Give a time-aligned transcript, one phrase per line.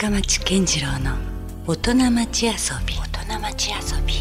[0.00, 1.16] 深町健次郎の
[1.66, 2.52] 大人町遊
[2.86, 2.94] び。
[2.94, 4.14] 大人町遊び。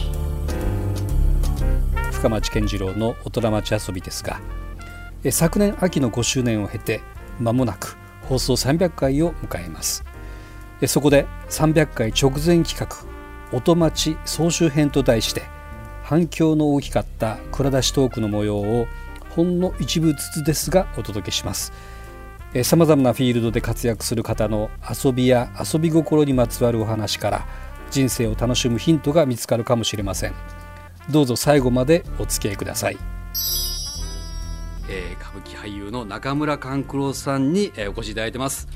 [2.11, 4.42] 深町健次郎の大人町遊びですが
[5.29, 7.01] 昨年秋の5周年を経て
[7.40, 10.04] 間もなく放送300回を迎えます。
[10.88, 12.88] そこで300回直前企画
[13.55, 15.44] 「音町総集編」と題して
[16.02, 18.88] 反響の大きかった蔵出しトークの模様を
[19.30, 21.71] ほんの一部ずつですがお届けします。
[22.64, 27.48] さまざまなフィールドで活躍する方の遊びや遊び心にまつわるお話から
[27.91, 30.34] 人生を楽しむヒントが見つかるかもしれません。
[31.09, 32.98] どうぞ最後までお付き合いください、
[34.89, 38.67] えー、歌舞伎俳優の中村勘九郎さんに、えー、お越しいただいてます。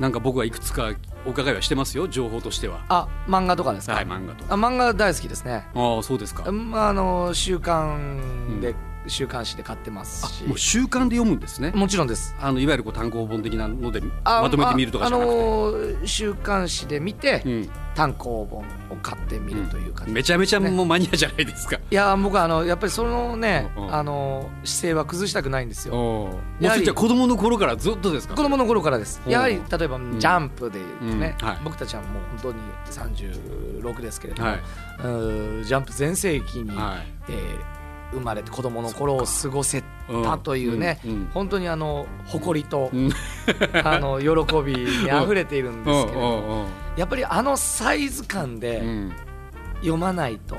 [0.00, 0.94] なんか僕はいくつか
[1.26, 2.84] お伺いはしてますよ情報としては。
[2.88, 3.94] あ漫画とかですか？
[3.94, 4.54] はい漫画とか。
[4.54, 5.66] あ漫画大好きですね。
[5.74, 6.50] ああそうですか。
[6.50, 10.44] まああの週刊で、うん週刊誌で買ってますし。
[10.44, 11.72] もう週刊で読むんですね。
[11.74, 12.34] もちろんです。
[12.40, 15.36] あのいわゆるこう単行本的なのでまとめてみるとかじゃなくて。
[15.36, 20.08] あ、あのー、週刊誌で見て、うん、単行本を買ってみるという感じ、ね。
[20.08, 21.76] うん、めちゃめちゃもうマニアじゃないですか。
[21.76, 26.28] いや僕はあのやっぱりそのね、うんうん、あの姿勢は崩したくないんですよ。
[26.60, 28.34] やはり子供の頃からずっとですか？
[28.34, 29.20] 子供の頃からです。
[29.26, 32.58] やはり例えばジャンプでいうとね、はい、僕たちはもう本当に
[32.90, 37.81] 36ですけれども、はい、ジャンプ全盛期に、はい、えー
[38.12, 39.82] 生まれて子供の頃を過ごせ
[40.24, 43.10] たというね、うんうん、本当にあの誇りと、うん、
[43.84, 48.82] あの喜びにあふれているんですけれどやっぱりあのサイズ感で
[49.80, 50.56] 読まないと、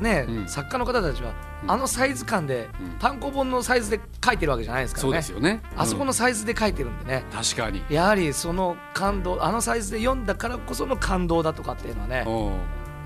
[0.00, 1.32] ね、作家の方たちは
[1.66, 2.68] あのサイズ感で
[3.00, 5.10] 単行本のサイズで書いてるわけじゃないですからね。
[5.10, 7.24] そうですよね、あそこのサイズで書いてるんでね。
[7.32, 7.82] 確かに。
[7.88, 12.24] やはりその感動あのサイズで読んだからこその感動だとかっていうのはね。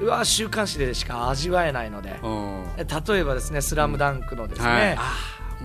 [0.00, 2.20] うわ週刊誌でしか味わえないので。
[3.10, 4.98] 例えばですね「スラムダンクのですね、はい、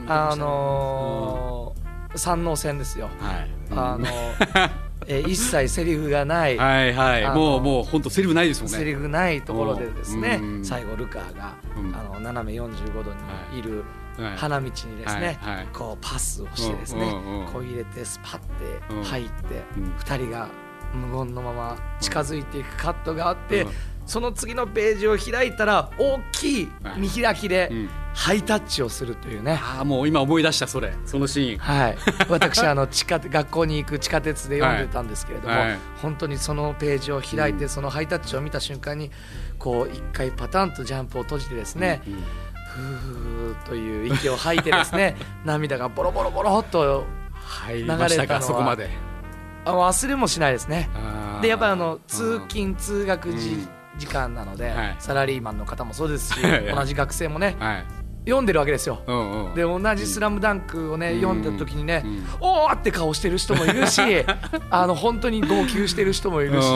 [0.08, 4.06] あのー、山王戦ですよ、はい、あの
[5.08, 6.58] えー、一切セリフがない。
[6.58, 7.28] はいはい。
[7.36, 8.78] もうもう本当セリフないですもんね。
[8.78, 13.84] セリフないところでですね最後ルカーが、あの斜め45度にいる、
[14.36, 15.38] 花道にですね、
[15.74, 17.12] こうパスをしてですね、
[17.54, 19.64] こう入れてスパッて入って、
[20.06, 20.50] 2人が
[20.94, 23.68] 無言のまま近づいていくカットがあって、
[24.06, 27.72] その次のページを開いたら大きい見開きで
[28.14, 30.94] ハイタッチをするというね、ああもう今思い出したそれ。
[31.06, 31.58] そのシーン。
[31.58, 31.98] はい。
[32.30, 35.70] 私あの地下学校に行く地下鉄で読んでたんですけれども、はい。
[35.72, 39.12] はい、本当にそのページを開いて、そのハイタッチを見た瞬間に
[39.60, 42.22] こう一回パタンとジャンプを閉じてですね、うんうん、
[42.98, 47.06] ふーという息を吐いてですね 涙がボロボロボロっと
[47.70, 47.86] 流れ
[48.28, 48.78] たのは
[49.66, 50.90] 忘れもしないですね。
[51.42, 56.40] でやっぱりあの通勤通学時、うん時間なので、はい、サラリーマンの方もそうですし
[56.74, 57.86] 同じ学生もね、はい、
[58.26, 64.02] 読んでるわけですよ、うんうん、で同じ「スラムダンクをね、うん、読んだ時にね、うん、おーって顔してる人もいるし
[64.70, 66.68] あの本当に号泣してる人もいるし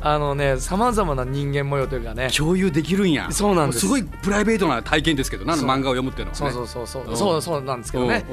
[0.00, 3.28] あのねさまざまな人間模様というかね共有できるんや。
[3.30, 3.80] そうなんです。
[3.80, 7.16] すごいプライベートな体験ですけどなの漫画を読むっていうのは、ね、そうそうそうそう。
[7.16, 8.24] そうそうなんですけどね。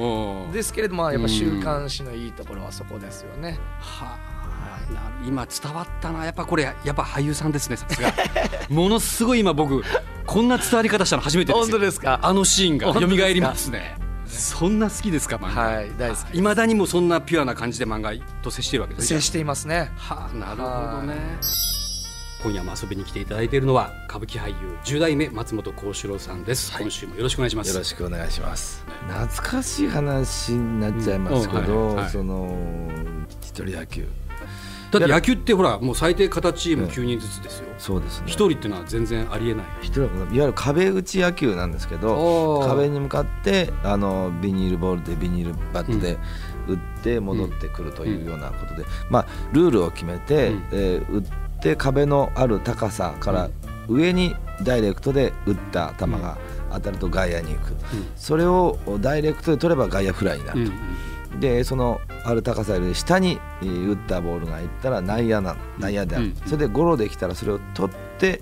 [0.52, 3.60] ですけれどもやっぱ週刊誌のいいところはそこですよね。
[3.80, 4.41] はあ
[5.26, 6.26] 今伝わったな。
[6.26, 8.14] やっぱこれやっぱ俳優さんですねさすが。
[8.70, 9.84] ものすごい今僕
[10.26, 12.20] こんな伝わり方したの初めてです本当ですか？
[12.22, 13.98] あのシーンが蘇りますね。
[14.28, 15.62] そんな好きですか漫画？
[15.62, 19.92] はい大好きいまだにもそんなピュアな感じで漫画と接しているわけです接していますね。
[19.98, 21.16] はあなるほどね。
[22.44, 27.70] 今夜も遊びに来ていただいているのは歌舞伎俳優十代目松本幸四郎さんです、はい、今週もよろしくお願いします。
[27.72, 28.84] よろしくお願いします。
[29.08, 31.88] 懐かしい話になっちゃいますけど、うん。
[31.90, 32.04] はい。
[32.06, 32.58] はい、その
[33.42, 34.08] 一人野球
[34.92, 38.26] だって野球ってほらもう最低形チーム9人ずつですよ、そうですね。
[38.28, 39.66] 一人っていうのは全然ありえない。
[39.82, 46.18] 一人いわゆる壁打ち野球なんですけど壁に向かってあのビニールボールでビニールバットで
[46.68, 51.24] 打って戻ってくるというようなことで、まあルールを決めて、うえ打っ
[51.62, 53.50] て壁のある高さから
[53.88, 56.38] 上にダイレクトで打った球が
[56.72, 57.76] 当たると外野に行く、
[58.16, 60.72] それをダイレクトで取れば外野フライになると。
[61.40, 68.42] でそのある高さより下に打ったボールがいったら内野な内野である、うん、それでゴロできたらそれを取って、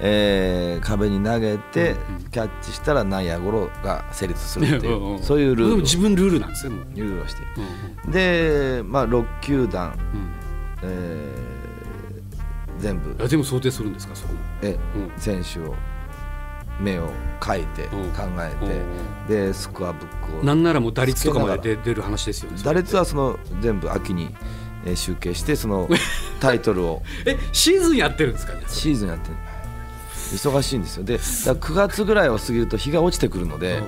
[0.00, 1.96] えー、壁に投げて
[2.30, 7.42] キャッチしたら内野ゴロが成立するっていうそういうルール自分ルールなんですねルールをして、
[8.08, 10.30] で、まあ、6球団、うん、
[10.82, 13.28] えー、全部。
[13.28, 15.74] 全部想定するんですかそこえ、うん、選手を
[16.80, 17.10] 目を
[17.44, 17.98] 書いて考
[18.38, 18.54] え
[19.28, 20.44] てでスコアブックを。
[20.44, 22.58] なんならもう打率とかまで出る話ですよね。
[22.64, 24.34] 打率はその全部秋に
[24.94, 25.88] 集計してその
[26.40, 27.02] タイトルを。
[27.26, 29.36] えシーズンやってるんですかねシーズンやってる。
[30.32, 31.04] 忙しいんですよ。
[31.04, 33.82] で9月ぐらいを過ぎると日が落ちてくるので、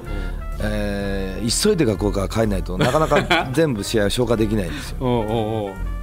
[0.61, 5.75] えー、急いで学校から帰らないとなかなか全部試合を消化できないんですよ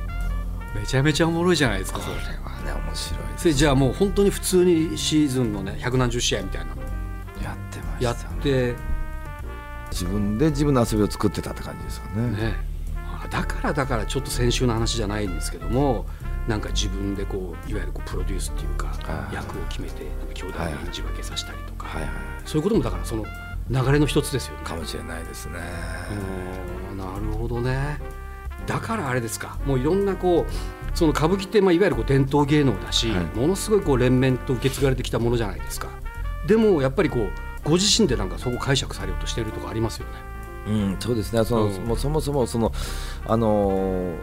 [0.76, 2.22] めちゃめちゃおもろいじゃないですかこれは
[2.62, 6.82] ね面白いそれじゃあもう本当に普通にシーズンのね百何十試合みたいなの。
[7.44, 8.76] やってまやしたって。
[9.92, 12.38] 自分で自分の遊びを作ってたって感じですよね。
[12.38, 12.56] ね。
[12.96, 16.06] あだからだからちょっと先週の話じゃないんですけども
[16.48, 22.12] なんか自分でこういわゆるこうプロデュースっていうかはい役を決めて兄弟に字分けさせたりとか、はいはい。
[22.46, 23.24] そういうこともだからその
[23.70, 24.64] 流れの一つですよね。
[24.64, 25.60] かもしれないですね。
[26.98, 28.00] なるほどね
[28.68, 29.58] だからあれですか。
[29.66, 33.26] もういろんなこうその歌舞伎ってまあいわゆるこう伝統芸能だし、はい。
[33.38, 35.88] ものすごいこう連綿と受け継がれてきたものじゃないですか。
[36.46, 37.30] でもやっぱりこう
[37.64, 40.14] ご自身でなんかそこ解釈されようとしてるとこありますよね。
[40.68, 41.44] うんそうですね。
[41.46, 41.86] その、うん。
[41.86, 42.72] もうそもそもその
[43.26, 44.16] あのー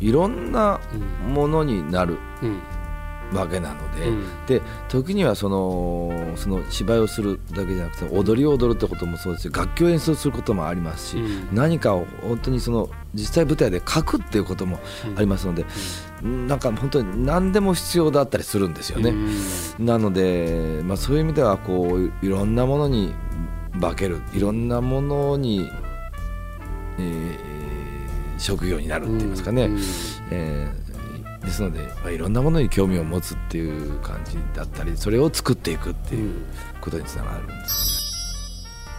[0.00, 0.80] いろんな
[1.28, 2.18] ものになる。
[2.42, 2.58] うん
[3.32, 4.24] わけなので、うん。
[4.46, 11.54] で時にはそのその芝居をするだけじゃなくて踊りを踊るってこともそうですし楽器を演奏することもありますし、うん。
[11.54, 14.78] 何かを本当にその実際舞台で書くっていうことも
[15.16, 15.64] ありますので、
[16.22, 19.14] なんか本当に何でも必要だったりするんですよね。
[19.78, 23.14] なので、まあ、そういう意味ではこういろんなものに
[23.80, 25.70] 化けるいろんなものに、
[26.98, 27.54] えー
[28.36, 29.80] 職業になるって言いますかね、うん。
[30.30, 30.83] えー
[31.44, 36.44] ですので、まあ、いろんなものに興味を持つっていう感じだったりそれを作っていくっていう
[36.80, 38.02] ことにつながるんです。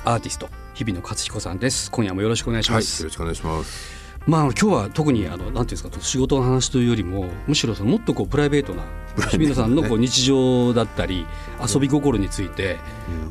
[0.06, 3.95] アーティスト日比野勝彦さんです今夜もよろしくお願いしはい、よます、ろしくお願いします。
[4.28, 8.84] まあ今日は特にあのなんていうんですか仕事の話というよりもむしろそのもっとこうプライベートな。
[9.16, 11.26] 日比野さんのこう日常だったり
[11.66, 12.80] 遊び心について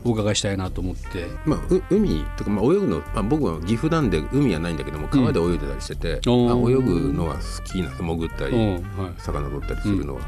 [0.03, 8.83] お伺いしたいなと思って、まあ、う海とか、まあ、泳ぐの、まあ、僕は岐阜なんで海はないんだけども川で泳いでたりしてて、うんまあ、泳ぐのは好きな潜ったり、
[9.19, 10.21] 魚取ったりするのは、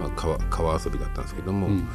[0.00, 1.88] まあ、川川遊びだったんですけども、うん。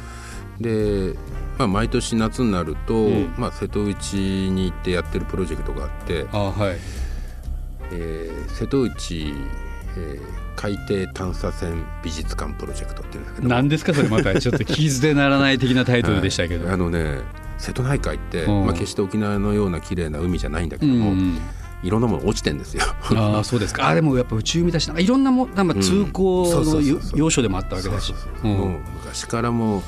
[0.60, 1.18] で、
[1.58, 3.34] まあ、毎年夏になると、ん。
[3.36, 7.09] まあ、瀬戸内に行ってやってるプロジェクトがあって、あはい
[7.92, 9.34] えー瀬戸内、
[9.96, 13.48] えー海底探査船美術館プロジェクトっていうんですけど。
[13.48, 14.38] も何ですかそれまた。
[14.38, 16.74] ちょっと聞き捨てならない的なタイトルでしたけど、はい。
[16.74, 17.20] あのね
[17.56, 18.66] 瀬戸内海って、うん。
[18.66, 21.38] まあ、決して沖縄のような綺麗な海じゃないんだけども、うんうん。
[21.82, 22.82] いろんなもの落ちてんですよ。
[22.84, 23.88] ああそうですか。
[23.88, 28.12] あでもやっぱ宇宙見だしなんかいろんなもなんか通行の要所でもあったわけだし。
[28.42, 29.82] 昔からも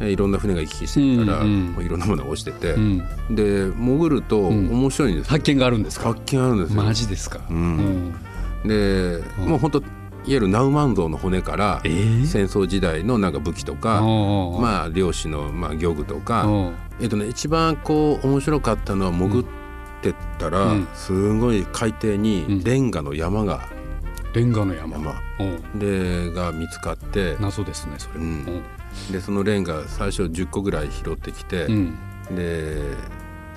[0.00, 1.66] いろんな船が行き来してるから、うんうん。
[1.72, 2.98] もういろんなものが落ちてて、うん。
[3.30, 4.70] で潜るとん。
[4.70, 6.08] 面白いんですよ、発見があるんですか？
[6.10, 6.82] 発見あるんですよ。
[6.82, 8.14] マジですか、うん。
[8.64, 9.48] で、うん。
[9.48, 9.86] もう本当いわ
[10.26, 12.26] ゆるナウマンゾウの骨からえー？
[12.26, 16.74] 戦争時代のなんか武器とか、あまあ漁師のまあ漁具とか、うん。
[17.00, 19.44] えっとね一番こう面白かったのは潜っ
[20.02, 20.88] てったら、うん。
[20.94, 22.22] すごい海底うん。
[22.22, 23.68] にレンガの山が、
[24.34, 24.98] レンガの山。
[25.74, 28.20] でが見つかって、謎ですねそれ。
[28.20, 28.62] うん
[29.10, 31.98] でそのレンガ最初10個ぐらい拾ってきて、うん。
[32.34, 32.82] で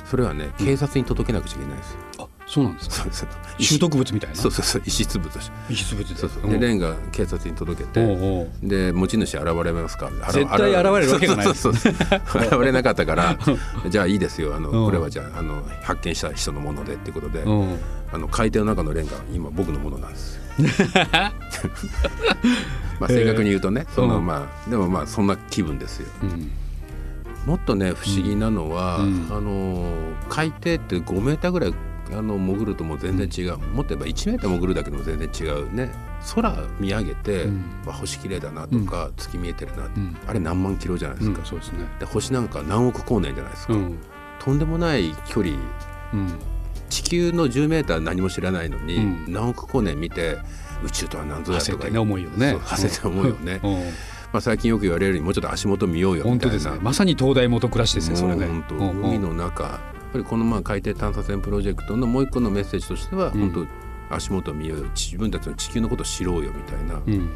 [0.05, 1.99] それはね警察に届けなくちゃいけないんですよ。
[2.19, 2.95] あそうなんですか？
[2.95, 3.27] そうです
[3.59, 4.35] 習得物みたいな？
[4.35, 5.73] そうそうそう遺失物として。
[5.73, 6.07] 石物。
[6.07, 6.51] でそうそう。
[6.51, 10.09] でレンガ警察に届けて、で持ち主現れますか？
[10.31, 11.45] 絶対現れるわけがない。
[11.45, 11.93] そうそうそう。
[12.43, 13.37] 現れなかったから
[13.89, 14.55] じゃあいいですよ。
[14.55, 14.85] あの、うん。
[14.85, 17.77] これはじゃああの発見した人のものでっていうことで、うん。
[18.11, 20.35] あの海底の中のレンガは今僕のものなんです。
[20.35, 20.41] よ
[23.01, 24.21] まあ正確に言うとね、そのう。
[24.21, 26.07] んまあでもまあそんな気分ですよ。
[26.21, 26.51] うん。
[27.45, 29.27] もっとね不思議なのは、うん。
[29.31, 29.83] あの
[30.29, 31.73] 海底って5メーターぐらい
[32.13, 35.91] あの潜るともう全然違う、もっと言えば1メーター潜るだけでも全然違うね。
[36.35, 37.63] 空見上げて、うん。
[37.85, 39.89] わ星綺麗だなとか、月見えてるな
[40.27, 41.87] あれ何万キロじゃないですか、うんそうですね。
[41.99, 43.97] で星なんか何億光年じゃないですか、うん。
[44.39, 45.55] とんでもない距離。
[46.13, 46.33] うん。
[46.89, 49.25] 地球の10メーター何も知らないのに、うん。
[49.33, 50.37] 何億光年見て
[50.83, 52.57] 宇宙とは何ぞやとかね思いをね。
[52.61, 53.73] 馳せて思うよね、うん。
[54.31, 56.79] まあ、最近よく言われるようにもうちょっと足元見ようよみ本当たいなですね。
[56.81, 58.47] まさに東大元暮らしですねそれね。
[58.69, 59.63] 海の中。
[59.63, 63.51] やっぱりこのまあ海底探査船プロジェクトのもう一個のメッセージとしては、うん。
[63.51, 63.67] 本
[64.09, 64.85] 当足元見ようよ。
[64.95, 67.29] 自分たちの地球のことを知ろうよみたいな、うん。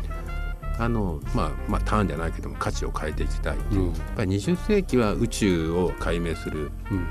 [0.78, 3.86] あのまあまあターンじゃないけども価値を変えていきたい、うん。
[3.88, 7.08] やっぱり20世紀は宇宙を解明するうん。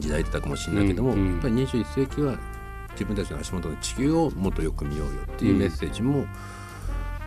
[0.00, 2.38] 時代だったかもしれないけども、やっぱり21世紀は
[2.92, 6.26] 自分たちの足元の地球をもっとよく見ようよっていうメッセージも、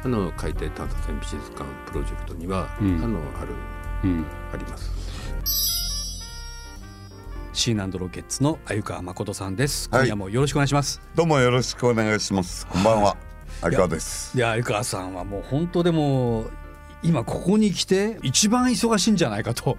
[0.04, 3.54] あの海底探査船美術館プロジェクトには、うんあのある
[4.04, 4.92] うんあります。
[7.54, 12.68] シーナンドロケッツの鮎川誠さんですはい今夜もよろしくお願いしますどうもよろしくお願いします。
[12.68, 13.16] こんばんは。
[13.62, 14.38] 相川です。
[14.38, 16.48] いや鮎川さんはもう本当でも
[17.02, 19.78] 今ここに来て一番忙しいんじゃないかと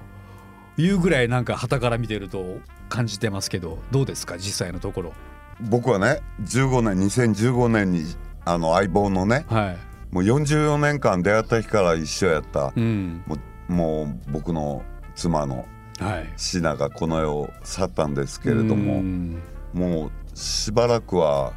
[0.78, 4.38] いうぐらいなんか旗から見てると感じてますけどどうですか？
[4.38, 5.12] 実際のところ
[5.60, 8.04] 僕はね、15年、2015年に
[8.44, 9.76] あの相棒のね、はい。
[10.14, 13.22] もう44年間出会った日から一緒やった、うん。
[13.68, 14.82] もう僕の
[15.14, 15.66] 妻の
[15.98, 16.32] はい。
[16.36, 19.42] シナがこの世を去ったんですけれども、うん。
[19.72, 21.54] もうしばらくは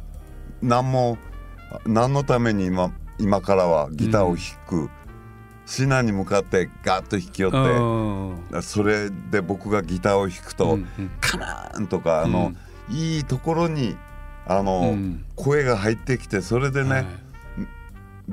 [0.62, 1.18] 何も
[1.86, 4.90] 何のために今今からはギターを弾く、
[5.66, 7.52] シナに向かってガッと弾き寄っ
[8.52, 11.10] て、それで僕がギターを弾くと、うんうん。
[11.20, 12.52] カナーンとかあの、
[12.90, 13.96] いいところに
[14.46, 15.24] あの、うん。
[15.36, 17.06] 声が入ってきてそれでね、はい。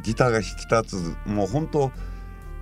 [0.03, 1.91] ギターが引き立つもう本当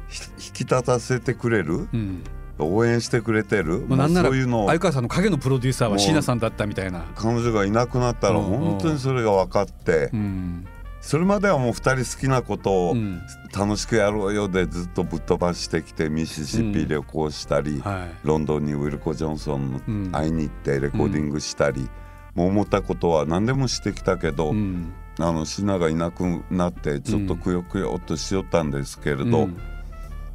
[0.07, 2.23] ひ引き立たせてくれるうん。
[2.57, 7.03] 応援してくれてるもうなんならそういうのを相川さんの影のプロデューサーは椎名さんだったみたいな。
[7.15, 10.65] 彼女がいなくなったら本当にそれが分かって、うん
[11.05, 13.21] それまではもう2人好きなことをうん。
[13.55, 18.27] 楽しくやろうよでずっとぶっ飛ばしてきてミシシッピ旅行したり、はい。
[18.27, 20.11] ロンドンにウィルコ・ジョンソンうん。
[20.11, 21.87] 会いに行ってレコーディングしたり、
[22.33, 24.93] もう思ったことは何でもしてきたけど、うん。
[25.19, 29.57] あのシナがいなくなってちょっとくよくよっとしよったんですけれど、うん。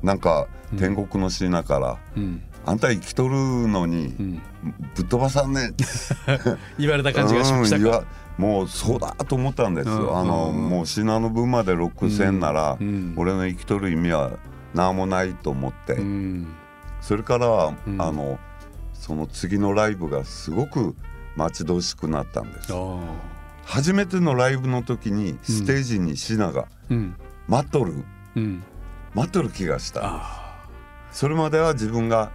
[0.05, 0.47] なんか
[0.79, 3.35] 天国のシナからうん「あんた生きとる
[3.67, 4.43] のにうん。
[4.95, 5.73] ぶっ飛ばさんね」
[6.79, 7.99] 言われた感じがしましたか？
[7.99, 8.05] うん
[8.39, 10.19] もうそうだと思ったんですよ、うん。
[10.19, 10.71] あの、うん。
[10.71, 13.13] もうシナの分まで6000なら、うん。
[13.19, 14.31] 俺の生きとる意味は
[14.73, 16.47] 何もないと思って、うん。
[17.03, 18.01] それからは、うん。
[18.01, 18.39] あの
[18.95, 20.97] その次のライブがすごく
[21.37, 22.73] 待ち遠しくなったんです。
[22.73, 22.99] あ
[23.67, 26.67] 初めてのライブの時にステージにシナが
[27.47, 28.05] 待っとる。
[28.37, 28.63] うん。
[29.15, 30.67] 待っとる気がしたあ。
[31.13, 32.31] それまでは自分が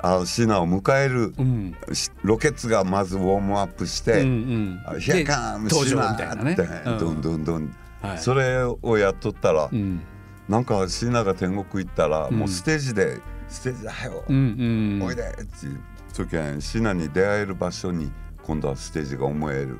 [0.00, 1.40] あシナを迎えるー
[1.88, 1.94] うん。
[1.94, 6.52] しロケッツがまずウォームアップしてうん「ヒアカム登場シナ!」みたいなね。
[6.52, 6.98] ってうん。
[6.98, 8.18] どんどんどんはい。
[8.18, 10.00] それをやっとったらうん。
[10.48, 12.38] なんかシナが天国行ったらうん。
[12.38, 15.06] もうステージで「ステージだようんうん。
[15.06, 15.66] おいで!」って
[16.12, 18.10] 時はシナに出会える場所に
[18.42, 19.78] 今度はステージが思える。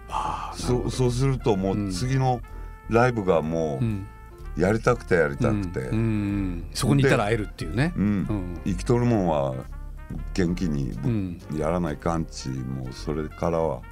[0.55, 2.41] そうそうするともう次の
[2.91, 3.81] ライブがも
[4.57, 5.91] うやりたくてやりたくて、
[6.75, 7.93] そこにいたら会えるっていうね。
[8.65, 9.55] 生きとるもんは
[10.35, 10.97] 元気に
[11.57, 13.83] やらないかんちもうそれからは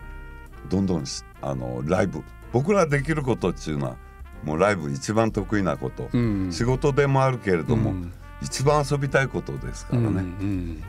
[0.69, 2.23] どんどんしあのライブ。
[2.53, 3.97] 僕らできることっていうのは
[4.45, 6.53] もうライブ一番得意なこと、うん。
[6.53, 8.13] 仕事でもあるけれども、うん。
[8.43, 10.09] 一番遊びたいことですからね。
[10.09, 10.83] うんうん。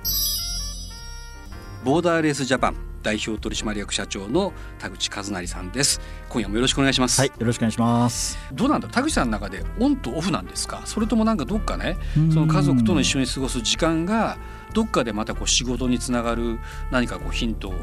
[1.83, 6.01] ボーダーレースジャパン代表取締役社長の田口和成さんです。
[6.27, 8.37] 今夜もよろしくお願いします、はい、よろしくお願いします。
[8.51, 10.81] どうなんだ田口さんの中でオンとオフなんですか？
[10.85, 12.31] それともなんかどっかねうん。
[12.31, 14.37] その家族との一緒に過ごす時間が
[14.73, 16.59] どっかでまたこう仕事につながる
[16.91, 17.73] 何かこうヒントを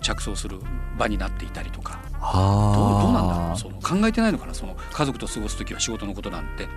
[0.00, 0.58] 着想する
[0.98, 1.98] 場になっていたりとか。
[2.12, 3.58] どうあどうなんだろう？
[3.58, 4.54] その考えてないのかな？
[4.54, 6.68] その家族と過ごす時は仕事のことなんて。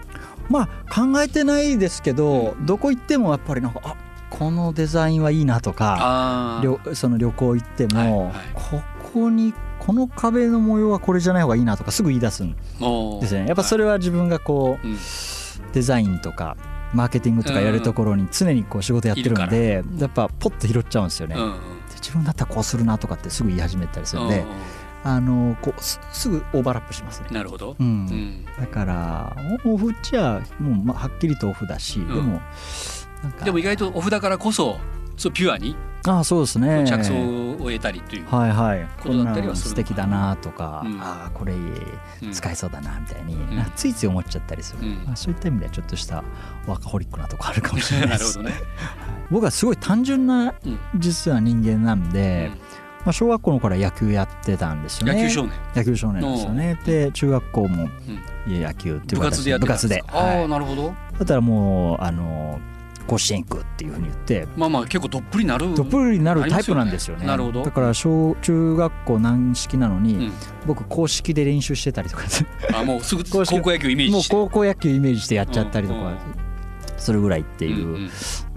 [0.50, 3.96] まあ考えてないですけど、どこ行ってもやっぱりなんかあ
[4.30, 6.62] このデザインはいいなとか
[6.94, 8.34] その旅行行っても、はいはい。
[8.54, 8.82] こ
[9.14, 13.48] こにこの壁の模様はこれじゃない方がいいなとかすぐ言い出すんあですよね。
[13.48, 14.98] やっぱそれは自分がこう、うん。
[15.74, 16.58] デザインとか
[16.94, 21.36] マーケティングとかやるところに常にこう仕事やってるんで、やっぱポッと拾っちゃうんですよね。
[21.96, 24.46] 自分だったらこうするなとかってすぐ言い始めたりするんで、うん
[25.04, 27.30] あのこうすすぐオーバーラップしますね。
[27.32, 27.88] なるほど、うん。
[27.88, 28.46] うん。
[28.60, 32.40] だからオフっちゃもうまあはっきりとオフだし、でも
[33.44, 34.78] でも意外とオフだからこそ
[35.18, 35.76] そうピュアに。
[36.08, 36.84] ああそうですね。
[36.88, 41.00] 着想を得たりという、はいはいことだったりはするの素敵だなとか、うん。
[41.00, 41.58] ああこれう
[42.28, 42.32] ん。
[42.32, 43.56] 使えそうだなみたいに、ん。
[43.56, 45.04] なんかついつい思っちゃったりする、うん。
[45.06, 46.24] まあ、そういった意味ではちょっとした
[46.66, 48.40] ワーカホリックなとこあるかもしれないです。
[48.40, 48.68] なるほどね、
[49.30, 50.80] 僕はすごい単純なうん。
[50.98, 52.60] 実は人間なんで、うん。
[52.60, 55.14] まあ、小学校の頃は野球やってたんですよね。
[55.14, 55.52] 野球少年。
[55.76, 56.80] 野球少年ですよね。
[56.84, 57.90] で中学校も
[58.48, 58.62] うん。
[58.62, 60.88] 野球っていう部活でやって部活で、ああはい、なるほど。
[60.88, 62.60] だったらもうあの
[63.08, 67.26] 甲子園行くっていうふうに言ってまあまあ結構どっぷりなるどっぷりになるタイプなんですよね。
[67.26, 67.64] なるほど。
[67.64, 70.34] だから小中学校軟式なのに、うん。
[70.68, 72.24] 僕公式で練習してたりとか。
[72.74, 76.16] あもうすぐ 高校野球イメージもう高校野球イメージしてやっちゃったりとうんうん。
[76.16, 76.42] か
[76.98, 77.88] するぐらいっていう。
[77.88, 78.12] うんうん。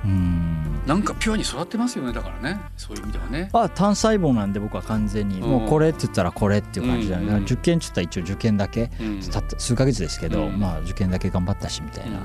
[0.05, 0.83] うん。
[0.87, 2.61] なんかピュアに育ってますよねだからね。
[2.77, 3.49] そういう意味ではね。
[3.53, 5.49] あ単細胞なんで僕は完全に、うん。
[5.49, 9.21] もうこれって言ったらこれっていう感じだね、うんだから受験って言ったら一応受験だけ、うん。
[9.21, 10.59] たった数ヶ月ですけど、うん。
[10.59, 12.25] まあ受験だけ頑張ったしみたいな、うん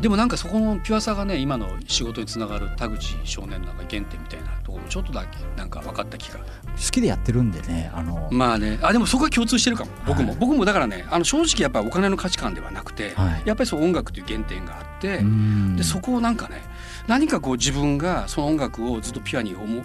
[0.00, 6.38] でもなんかそこのピュアさがね今の仕事につながる田口少年なんか原点みたいなところちょっとだけなんか分かった気が。
[6.38, 6.44] 好
[6.90, 8.78] きでやってるんでねあの、まあね。
[8.82, 9.90] あでもそこは共通してるかも。
[10.06, 10.38] 僕も、はい。
[10.38, 13.42] 僕もだからねあの正直やっぱりお金の価値観ではなくて、はい。
[13.44, 15.76] やっぱりそう音楽という原点があって、うん。
[15.76, 16.62] でそこをなんかね
[17.06, 19.82] 何かこう自分がその音楽をずっとピュアに思う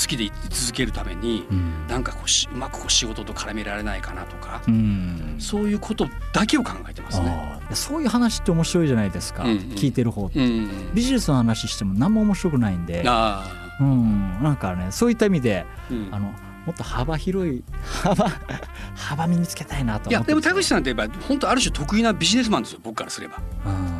[0.00, 1.86] 好きでい続けるために、うん。
[1.88, 5.36] なんかこうしうまくこう仕事と絡められないかなとか、うん。
[5.38, 7.60] そういうことだけを考えてますね。
[7.74, 9.58] そういう話って面白いじゃないですか、うんうん。
[9.74, 13.44] 聞いてる方って、うん、ビジネスの話しても何も面白くないんで、あ
[13.80, 15.66] うん、なんかねそういった意味で
[16.10, 16.32] あの
[16.68, 18.28] もっと幅広い幅
[18.94, 23.38] 幅身につけたいなといやでも田口さんって言えば本当ある種得意なビジネスマンですよ僕からすれば。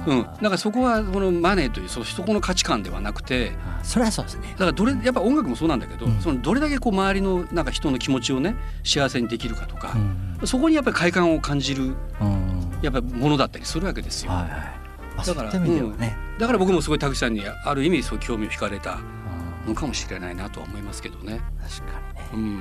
[0.06, 3.52] うんうん、だからそこはこのマネーというそのそこの価値観ではなくて。
[3.82, 4.50] それはそうですね。
[4.52, 6.20] だからどれやっぱ音楽もそうなんだけど、うん。
[6.20, 9.94] そのどれだけこう周りのなんか人の気持ちをね幸せにできるかとか
[10.40, 10.46] う、ん。
[10.46, 12.78] そこにやっぱり快感を感じるうん。
[12.82, 14.32] やっぱりものだったりするわけですよ。
[14.32, 14.50] はいはい
[15.16, 16.18] まあそういった意味ではね。
[16.38, 18.92] だから僕もすごい田口さんにある意味そう興味を惹かれた。
[18.92, 19.18] うん
[19.68, 21.40] のかもしれないなとは思いますけどね。
[21.62, 22.00] 確か
[22.32, 22.60] にね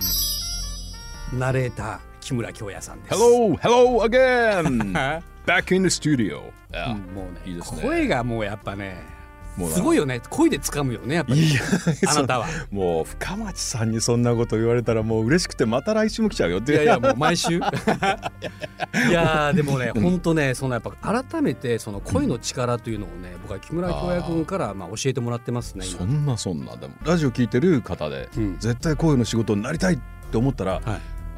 [1.32, 3.16] うん、ナレーター木村京也さんです。
[3.16, 4.94] Hello, hello again.
[5.46, 6.52] Back in the studio.
[6.74, 8.98] うん もうねいいですね声がもうやっぱね
[9.66, 10.22] すごいよね。
[10.30, 11.48] 声で掴むよねやっぱり。
[11.48, 11.62] いや、
[12.08, 12.48] あなたは。
[12.72, 16.74] もう深町さんにそんなこと言われたらもう嬉しくてまた来週も来ちゃうよって。
[16.74, 17.58] いやいやもう毎週。
[17.58, 17.60] い
[19.12, 26.00] やーでもね本当ねそのやっぱ改めてその声の力というのをね僕は木村京也君からまあ教えてもらってますね今。
[26.00, 26.76] そんなそんな。
[26.76, 28.58] でもラジオ聞いてる方で、うん。
[28.60, 30.00] 絶対声の仕事になりたいっ
[30.32, 30.84] て思ったら、はい。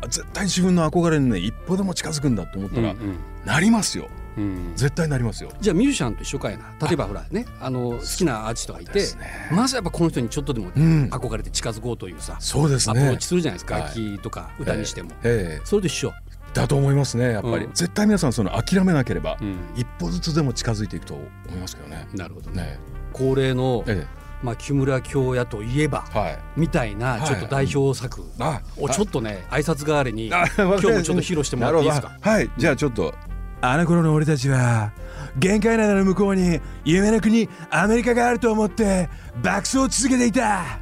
[0.02, 3.18] あ絶対自分の憧れにね一歩でも近づくんだと思ったら、うん。
[3.46, 4.08] なりますよ
[4.40, 4.44] うん。
[4.44, 5.52] うん絶対なりますよ。
[5.60, 9.06] じゃあミュージシャンと一緒かやな例えばほらねあの好きなアーティストがいてね。
[9.52, 11.10] まずやっぱこの人にちょっとでもうん。
[11.12, 13.76] 憧れて近づこうというさそうですアプローねチするじゃないですか。
[13.76, 13.84] はい。
[13.84, 15.12] 楽器とか歌にしても。
[15.24, 15.66] ええ。
[15.66, 16.14] それと一緒。
[16.54, 17.74] だと思いますねやっぱり、うん。
[17.74, 19.58] 絶対皆さんその諦めなければ、うん。
[19.76, 22.08] 一歩ずつでも近づいていくと思いますけどね。
[22.16, 22.64] なるほどね。
[22.64, 22.80] ね。
[23.14, 24.08] 恒例のえ
[24.42, 26.40] まあ木村京也といえばえはい。
[26.56, 32.18] みたいなちょっと代表作あをちょっとね挨拶代わりにあ今日もちょっと披露してもらっていいですか？
[32.22, 32.50] はい。
[32.58, 33.14] じゃあちょっと
[33.62, 34.94] あの頃の俺たちは
[35.38, 39.10] 限界灘の向こうに夢の国アメリカがあると思って
[39.44, 40.80] 爆走を続けていた。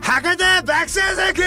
[0.00, 1.42] 博多爆走族!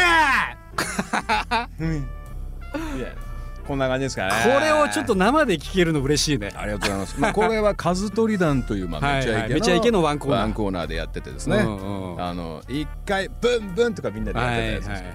[3.67, 4.31] こんな感じですかね。
[4.43, 6.51] これをちょっと生で聞けるの嬉しいね。
[6.55, 7.19] ありがとうございます。
[7.19, 9.50] まあこれは数取り団というまあはいはい。
[9.50, 10.39] めちゃイケのめちゃイケのワンコーナー。
[10.41, 11.57] ワンコーナーでやっててですね。
[11.57, 15.05] うんうんあの一回ブンブンとかみんなでやってたやつですよ。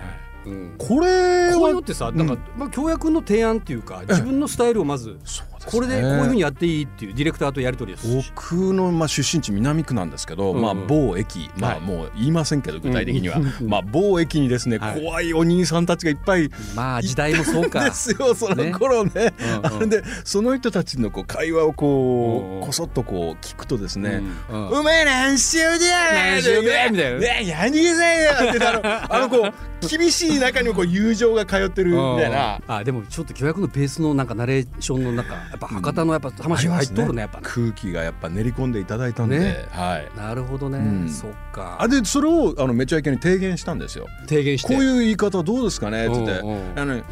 [0.46, 0.74] うん。
[0.78, 5.18] これこういうのはってさなんかまあ京也君の提案っていうか自分のスタイルをまず
[5.64, 8.30] これでこういうふうにやっていいっていうディレクターとやり取りをす。
[8.30, 10.62] 僕のまあ出身地南区なんですけど、うんうん。
[10.62, 11.76] まあ某駅まはい。
[11.78, 15.00] あもう言いませんけど具体的には、うんうんまあ某駅にですね、はい。
[15.00, 17.84] 怖いお兄さんたちがいっぱいまあ時代もそうか。
[17.84, 19.34] ですよその頃ね。
[19.72, 19.88] うんうん。
[19.88, 28.81] でその人たちのこう会話をこうこそっとこう聞くとですね、うんうんお前何しようだよ何しようだよみたいなねやにげさいよってあの
[29.14, 29.48] あのこ
[29.83, 32.61] う厳しい中にもこう友情が通ってるみたいな。
[32.66, 37.44] あでもちょっと京也君のベースのなんかナレーションの中やっぱ博多のやっぱ魂が入っとるねやっぱね。
[37.46, 39.68] 空気がやっぱ練り込んでいただいたんで、ね。
[39.70, 40.16] はい。
[40.16, 41.09] なるほどね、うん。
[41.09, 41.76] そっか。
[41.80, 44.06] あでそれをあのめちゃイケに提言したんですよ。
[44.26, 44.74] 提言して。
[44.74, 46.06] こういう言い方どうですかね？
[46.06, 47.04] って言って、あのなんか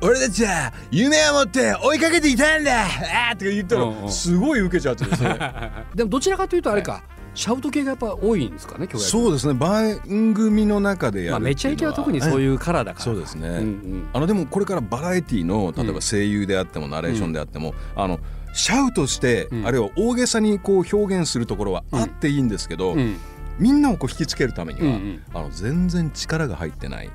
[0.00, 2.84] 俺たちは夢を持って追いかけていたんだ。
[2.84, 5.38] あーって言ったらすごい受けちゃってですね。
[5.94, 7.02] でもどちらかというとあれか、
[7.34, 9.54] シャウト系がやっぱ多いんですかねそうですね。
[9.54, 9.98] 番
[10.34, 14.08] 組の中でやるまあ、めちゃイケは特にそういうカラーだから、そうですね、うんうん。
[14.12, 18.20] あのでもこれからバラエティの例えば声優であってもナレーションであっても、あの
[18.52, 19.66] シャウトして、うん。
[19.66, 23.16] あるいは大げさにこう表現するところはあっていいんですけど、うん。
[23.58, 25.22] みんなをこう引きつけるためには、うんうん。
[25.32, 27.10] あの全然力が入ってない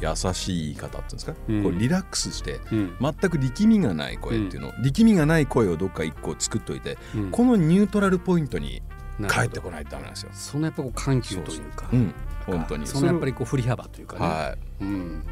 [0.00, 1.62] 優しい言い方っていうんですか、うん。
[1.62, 2.96] こうリラックスしてうん。
[2.98, 7.30] 全く力みがない声っていうの、力みがない声をどっか一個作っといて、うん。
[7.30, 8.82] このニュートラルポイントに
[9.28, 10.30] 帰ってこないとダメなんですよ。
[10.32, 11.88] そのやっぱこう緩急というか。
[11.92, 12.14] うん、
[12.46, 12.86] 本当に。
[12.86, 14.84] そのやっぱりこう振り幅というかね、はい。
[14.84, 15.22] うん、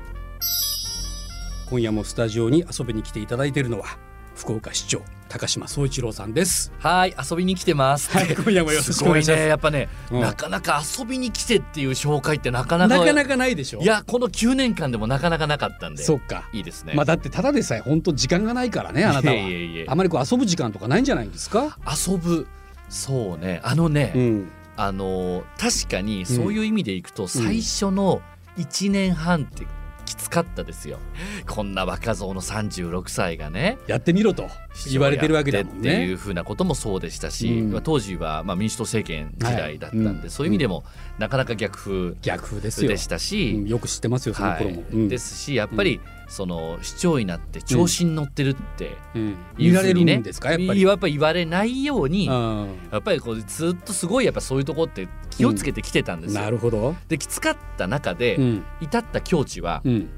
[1.70, 3.87] 今夜もスタジオに遊びに来ていただいているのは
[4.35, 6.72] 福岡市長高島総一郎さんです。
[6.79, 8.11] はい遊びに来てます。
[8.16, 9.40] はい今夜もよろしすごいくお願いします。
[9.40, 9.46] ね。
[9.48, 10.20] やっぱね、うん。
[10.20, 13.81] なかなか遊びに来てっていう紹介ってなかなかなかなかないでしょ。
[13.81, 16.03] いやこの9年間でもなかなかなかったんで。
[16.03, 16.48] そっか。
[16.55, 16.94] いいですね。
[16.94, 19.35] まあだってただでさえ本当時間がないからねあなたは。
[19.35, 19.87] いえいえいえ。
[19.87, 21.77] あまりこう遊ぶ時間とかないんじゃないんですか？
[21.85, 22.46] 遊ぶ
[22.88, 23.61] そうね。
[23.62, 24.51] あのね、うん。
[24.77, 28.22] あの確かにそういう意味でいくと最初の
[28.59, 29.66] 1年半って
[30.07, 30.98] きつかったですよ。
[31.46, 33.77] こんな若造の36歳がね。
[33.88, 34.48] やってみろと。
[34.90, 37.72] 言われてるわけだもんっていねうふうなこともそうでしたし、うん。
[37.72, 40.16] まあ当時はまあ民主党政権時代だったんで、はい。
[40.22, 40.85] うんそういう意味でも
[41.18, 42.88] なかなか逆風逆風ですよ。
[42.88, 43.68] でしたし、うん。
[43.68, 44.64] よく知ってますよそのはい。
[44.64, 45.09] 頃も、うん。
[45.09, 49.37] ですしやっぱりその市長になって調子に乗ってるってうん。
[49.59, 50.51] い見られるんですか？
[50.51, 50.83] やっぱり。
[50.83, 52.69] やっぱり言われないようにうん。
[52.93, 56.43] やっぱりこうずっとすごいやっぱそういうところって気をつけてきてたんですよ。
[56.43, 58.64] なるほど、できつかった中で、うん。
[58.81, 60.09] 至った境地は、うん。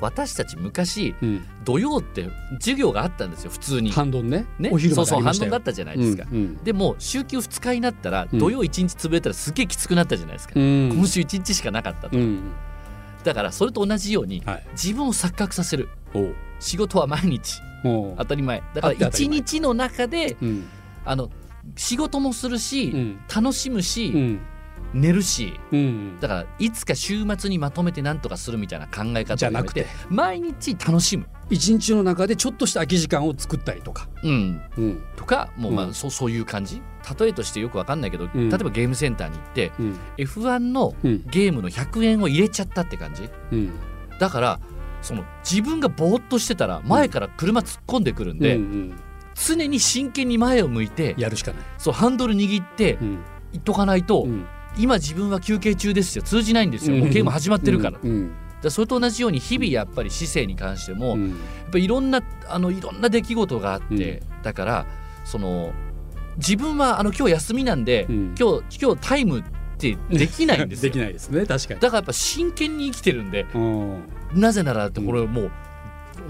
[0.00, 3.90] 私たち昔うん、土曜って授業があったんですよ普通に。
[3.90, 4.44] 半ドンね。
[4.58, 4.70] ね？
[4.72, 6.26] お昼まそうそう半ドンだったじゃないですか。
[6.30, 8.38] うんでも週休2日になったらうん。
[8.38, 10.90] 土曜1日潰れたらすげえきつくなったじゃないですか、うん。
[10.94, 12.52] 今週1日しかなかったと、うん
[13.24, 14.66] だからそれと同じようにはい。
[14.72, 15.88] 自分を錯覚させる。
[16.60, 17.60] 仕事は毎日。
[17.82, 18.62] 当たり前。
[18.74, 19.38] だから1あって当たり前。
[19.38, 20.66] 日の中でうん。
[21.04, 21.30] あの
[21.76, 23.20] 仕事もするし、うん。
[23.34, 24.40] 楽しむし、うん。
[24.92, 25.58] 寝るし。
[25.72, 26.20] うん。
[26.20, 29.86] だからいつか週末にまとめて何とかするみたいな考え方じゃなくて。
[30.08, 35.02] 毎日楽しむ一日の中でちょっとした空き時間を作ったりとか、うん、うん。
[35.16, 35.94] とかもうまあ、うん。
[35.94, 36.80] そうそういう感じ？
[37.18, 38.48] 例えとしてよくわかんないけど、うん。
[38.48, 39.98] 例えばゲームセンターに行ってうん。
[40.16, 41.26] F1 のうん。
[41.30, 43.28] ゲームの100円を入れちゃったって感じ。
[43.52, 43.72] うん。
[44.18, 44.60] だから
[45.02, 48.96] その自分がぼーっとしてたら前から車突っ込んでくるんで、うんうん。
[49.34, 51.64] 常に真剣に前を向いてやるしかない。
[51.78, 53.18] そうハンドル握ってうん。
[53.52, 54.46] 行っとかないと、うん。
[54.76, 56.22] 今自分は休憩中ですよ。
[56.24, 58.32] 通じないんですよ、もうゲーム始まってるから,、うん
[58.68, 61.30] うんそれと同じように日々やっぱり姿勢に関しても、うん。
[61.30, 61.38] やっ
[61.70, 64.42] ぱいろんなあのいろんな出来事があって、うん。
[64.42, 64.86] だから
[65.24, 65.72] その
[66.36, 68.34] 自分はあの今日休みなんで、うん。
[68.38, 69.42] 今日今日タイムっ
[69.78, 71.46] てできないんです でよきないですね。
[71.46, 71.80] 確かに。
[71.80, 74.02] だからやっぱ真剣に生きてるんでうん。
[74.34, 75.50] なぜならってこれもう、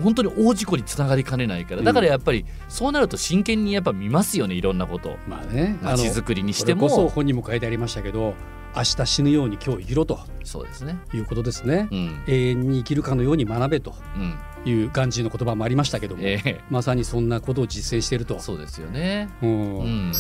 [0.03, 1.83] 本当に大事故につながりかねないから。
[1.83, 5.11] だからやっぱりそうなると真剣にやっぱ見ますよねいろんなこと。
[5.11, 8.35] をまあね、あの街づくりにしてこれこそも本にも書いてありましたけど、
[8.76, 10.20] 明日死ぬように今日生きろと。
[10.42, 10.98] そうですね。
[11.12, 11.88] いうことですね。
[11.90, 12.22] うん。
[12.26, 13.94] 永遠に生きるかのように学べと。
[14.16, 14.38] うん。
[14.66, 16.60] いうガンジーの言葉もありましたけども、ええ。
[16.70, 18.40] まさにそんなことを実践していると。
[18.40, 19.28] そうですよね。
[19.42, 19.78] うん。
[19.78, 20.12] うん。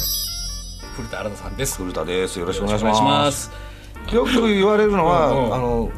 [0.96, 1.78] 古田新太さんです。
[1.78, 2.38] 古田です。
[2.38, 3.50] よろしくお願いします。
[4.08, 4.14] す。
[4.14, 5.54] よく言われるのは、うんうん。
[5.54, 5.90] あの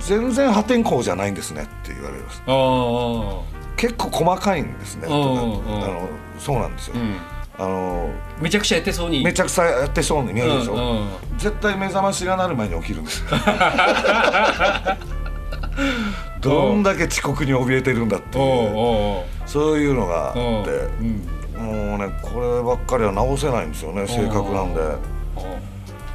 [0.00, 2.42] 全然破天荒じゃないんですねって言われます。
[2.46, 7.16] あ結構細かいんですね、あのそうなんですよ、あ、うん、
[7.56, 9.22] あのめちゃくちゃやってそうに。
[9.22, 11.08] めちゃくちゃやってそうに見えるでしょ、うんうん。
[11.38, 13.24] 絶対目覚ましが鳴る前に起きるんです
[16.40, 19.22] どんだけ遅刻に怯えてるんだっていう。
[19.46, 20.40] そういうのがあって。
[20.40, 20.66] おう
[21.00, 21.28] うん。
[21.54, 24.80] もうねこればっかりは直せないんですよね性格なんで。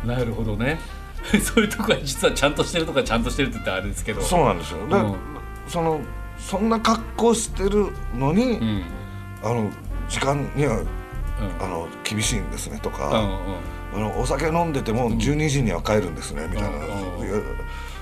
[0.06, 0.80] なるほどね。
[1.42, 4.22] そういうとこは実はちゃんとしてるとかちゃんとしてるって言ったらあれですけど。
[4.22, 4.88] そうなんですよ。
[4.88, 5.16] で、うん。
[5.68, 6.00] その
[6.38, 8.84] そんな格好してるのに、うん。
[9.44, 9.70] あの
[10.08, 10.88] 時間にはうん
[11.60, 13.10] あの厳しいんですねとか、
[13.94, 17.20] あのお酒飲んでても12時には帰るんですね、みたいな、うん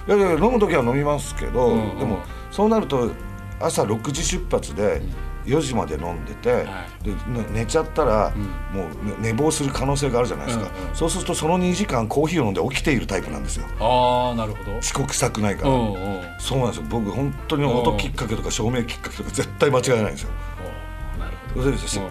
[0.07, 2.19] いやいや飲む時は飲みますけど、うんでも
[2.49, 3.11] そうなると
[3.59, 5.01] 朝6時出発で
[5.45, 6.65] 4時まで飲んでて、
[7.03, 8.33] でね寝ちゃったら、
[8.71, 10.95] もうね寝坊する可能性があるじゃないですか、うんうん。
[10.95, 13.65] そうするとその2時間コーヒーを飲んで起きているタイプなんですよ。
[13.79, 14.77] ああなるほど。
[14.77, 16.21] 遅刻したくないから、うんうん。
[16.39, 16.85] そうなんですよ。
[16.89, 20.29] 僕本当に音きっかけとか照明きっかけとか絶対間違いないんですよ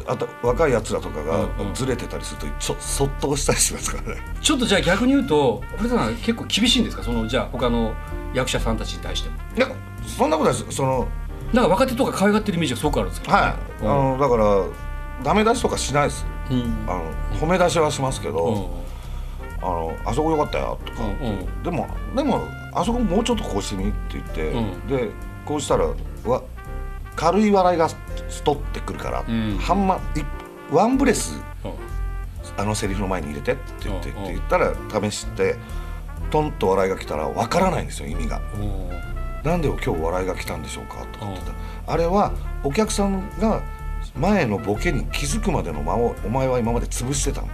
[0.07, 1.75] あと若いやつらとかがうんうん。
[1.75, 4.21] ずれてたりするとちょそっとしたりしますからね。
[4.35, 4.41] ど。
[4.41, 7.03] ちょっとじゃあ逆に言うと古田さん結構厳しいんですか？
[7.03, 7.95] そのじゃあ他の
[8.35, 9.37] 役者さんたちに対しても。
[9.57, 9.69] いや
[10.07, 10.77] そんなことないです。
[10.77, 11.09] その
[11.53, 13.41] なんか若手とか可愛がってるイメージがすごくあるんですけど、ね。
[13.41, 14.67] はい、あのだから
[15.23, 16.27] ダメ出しとかしないです。
[16.51, 16.85] うん。
[16.89, 18.53] あの褒め出しはしますけど、う
[19.63, 19.65] ん。
[19.65, 21.63] あのあそこよかったよとか、うんうん。
[21.63, 22.43] でもでも
[22.75, 24.87] あそこもうちょっとこうしてみって言って、うん。
[24.89, 25.11] で
[25.45, 25.87] こうしたら
[26.25, 26.43] わ
[27.15, 27.89] 軽い笑いが
[28.29, 29.59] ストってくるから、うん。
[29.59, 29.99] ハンマい
[30.73, 31.73] ワンブレスうん。
[32.57, 34.73] あのセリフの前に入れてって言って,、って言ったら
[35.11, 35.57] 試して
[36.31, 38.41] トンと笑いが来たらわからないんですよ意味が。
[39.45, 41.53] なんで今日笑いが来たんでしょうかとかって言った。
[41.53, 42.33] らあれは
[42.65, 43.63] お客さんが
[44.17, 47.49] 前のボケに気づくまでの間をお前は今まで潰してたの。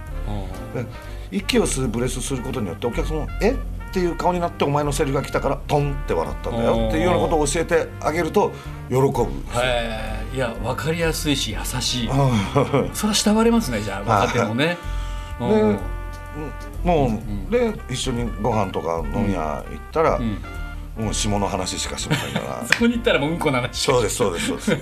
[0.73, 0.85] で
[1.31, 3.51] 息を吸うブレスすることによってお客さんも「え？
[3.51, 3.55] っ?」
[3.93, 6.87] ていう顔になってお前のセリフが来たからトンって笑ったんだよ。
[6.89, 8.51] っていうようなことを教えてあげると
[8.89, 9.27] 喜ぶ。
[10.33, 12.07] いや分かりやすいし優しい。
[12.07, 14.77] は それは慕われますねじゃあ若手もね。
[15.39, 15.79] でうん
[16.83, 20.37] もう、んで一緒にご飯とか飲み屋行ったら、うん。
[20.97, 22.63] もう下の話しかしませんから。
[22.71, 23.77] そこに行ったらもううんこの話。
[23.77, 24.77] そうですそうですそうです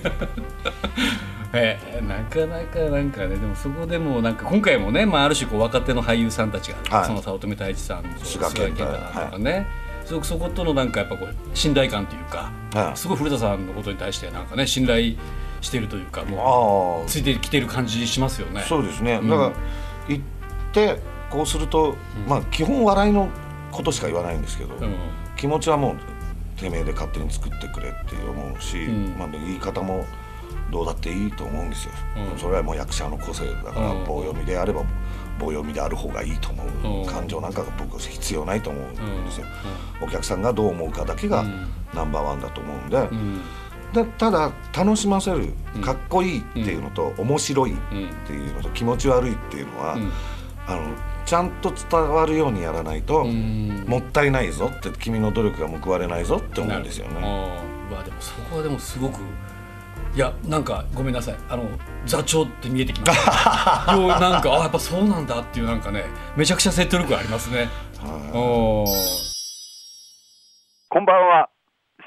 [1.54, 7.06] ええなかなかなんかねでもそこでもなんか今回もね、まあ、ある種こう若手の俳優さんたちが、はい。
[7.06, 9.66] その早乙女太一さん菅健太とかね、
[10.04, 12.96] すごくそことのなんかやっぱこう信頼感というか、はい。
[12.96, 15.14] すごい古田さんのことに対してなんかね信頼
[15.60, 18.62] してるというかもあうついてきてる感じしますよね。
[18.62, 19.28] あそうですね、うん。
[19.28, 19.52] だから
[20.08, 20.24] 行っ
[20.72, 20.98] て
[21.30, 23.28] こうすると、まあ基本笑いの
[23.70, 24.94] ことしか言わないんですけど、うん。
[25.36, 29.18] 気持ちはもうてめえで勝手に作ってくれって思うし、ん。
[29.18, 30.06] まあ、言い方も
[30.72, 31.92] どうだっていいと思うんですよ、
[32.32, 32.38] うん。
[32.38, 34.04] それはもう役者の個性だから、うん。
[34.04, 34.82] 棒読みであれば
[35.38, 37.06] 棒読みである方がいいと思う、うん。
[37.06, 39.46] 感情なんかが僕は必要ないと思うんですよ、
[40.00, 41.68] お客さんがどう思うかだけがうん。
[41.94, 43.40] ナンバーワンだと思うんで、うん。
[43.92, 45.82] でただ楽しませるうん。
[45.82, 47.76] かっこいいっていうのと、面白いっ
[48.26, 50.10] ていうのと気持ち悪いっていうのは、うん。
[50.66, 50.94] あの
[51.26, 53.84] ちゃんと伝わるようにやらないと、うん。
[53.86, 57.62] もったいないぞって君の努力が報われないぞって思うんですよね。
[57.94, 59.20] あでもそこはでもすごく
[60.14, 61.64] いやなんかごめんなさいあの
[62.04, 66.04] 座長って見えてきました ようなんかあやっぱそうなんだっていうなんかね
[66.36, 67.68] めちゃくちゃ説得力ありますね
[70.92, 71.48] こんばんは。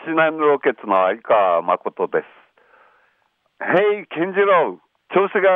[0.06, 2.26] シナイムロケッツの相川誠です。
[3.63, 4.78] へい、健次郎、
[5.12, 5.50] 調子が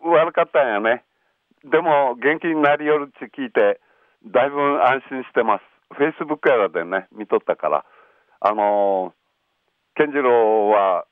[0.00, 1.04] 悪かったんやね。
[1.64, 3.80] でも、元気になりよるって聞いて、
[4.24, 5.64] だいぶ安心してます。
[5.94, 7.84] フェイスブックやらでね、見とったから。
[8.40, 9.20] あのー
[9.96, 11.04] 健次郎は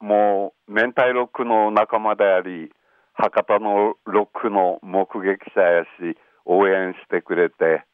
[0.00, 2.70] もう明太ロックの仲間であり
[3.14, 7.84] 博多のロックの目撃者やし応援してくれて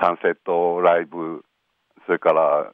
[0.00, 1.44] サンセットライブ
[2.06, 2.72] それから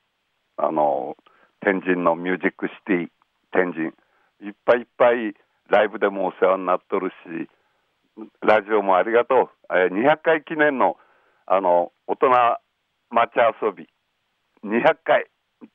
[0.57, 1.17] あの
[1.61, 3.09] 天神のミュージックシティ
[3.53, 3.87] 天神。
[4.43, 5.35] いっぱいいっぱい
[5.69, 7.49] ライブでもお世話になっとるし
[8.43, 10.97] ラジオもありがとう、え、200回記念の
[11.47, 12.29] あの大人
[13.11, 13.33] 町
[13.63, 13.89] 遊び。
[14.65, 15.27] 200回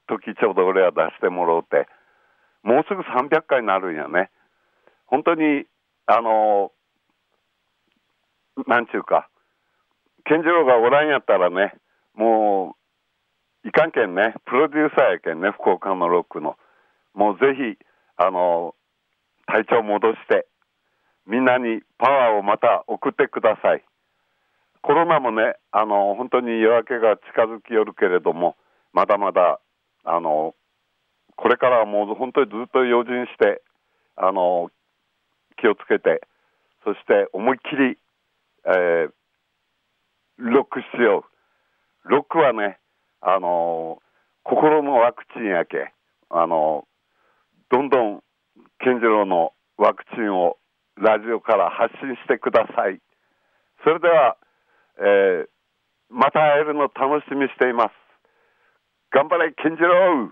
[0.07, 1.87] 時ちょうど俺は出してもろうて。
[2.65, 4.31] もうすぐ300回になるんやね。
[5.05, 5.65] 本当に
[6.07, 6.71] あの
[8.67, 9.29] なんちゅうか
[10.25, 11.75] 健次郎がおらんやったらね
[12.15, 12.75] も
[13.63, 16.57] ういかんけんねプロデューサーやけんね福岡のロックの。
[17.13, 17.77] もうぜひ
[18.17, 18.73] あの
[19.45, 20.47] 体調戻して
[21.27, 23.83] みんなにパワーをまた送ってください。
[24.81, 28.55] コロナもねあの本当に夜明けが近づきよるけれども
[28.91, 29.59] まだまだ
[30.03, 30.55] あの
[31.35, 33.61] これからはもう本当にずっと用心して
[34.15, 34.69] あの
[35.57, 36.21] 気をつけて
[36.83, 37.97] そして思いっきり、
[38.65, 39.09] えー、
[40.37, 41.25] ロックしよ
[42.05, 42.79] うロックはね
[43.21, 43.99] あの
[44.43, 45.91] 心のワクチンやけ
[46.29, 46.87] あの
[47.71, 48.23] どんどん
[48.79, 50.57] 健次郎のワクチンを
[50.97, 53.01] ラジオから発信してください。
[53.83, 54.37] それでは、
[54.99, 55.47] えー、
[56.09, 57.91] また会えるの楽しみしています。
[59.11, 60.31] 頑張れ健次郎